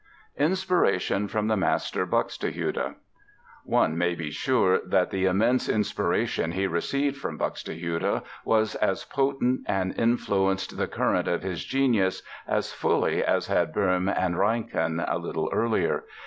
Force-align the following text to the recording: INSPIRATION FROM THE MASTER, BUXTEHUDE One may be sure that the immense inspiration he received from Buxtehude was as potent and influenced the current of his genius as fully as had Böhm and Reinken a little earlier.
INSPIRATION 0.39 1.27
FROM 1.27 1.47
THE 1.47 1.55
MASTER, 1.55 2.07
BUXTEHUDE 2.07 2.95
One 3.65 3.95
may 3.95 4.15
be 4.15 4.31
sure 4.31 4.79
that 4.83 5.11
the 5.11 5.25
immense 5.25 5.69
inspiration 5.69 6.53
he 6.53 6.65
received 6.65 7.17
from 7.17 7.37
Buxtehude 7.37 8.23
was 8.43 8.73
as 8.73 9.03
potent 9.05 9.61
and 9.67 9.93
influenced 9.99 10.75
the 10.75 10.87
current 10.87 11.27
of 11.27 11.43
his 11.43 11.63
genius 11.63 12.23
as 12.47 12.73
fully 12.73 13.23
as 13.23 13.45
had 13.45 13.75
Böhm 13.75 14.11
and 14.17 14.37
Reinken 14.37 15.05
a 15.07 15.19
little 15.19 15.51
earlier. 15.53 16.05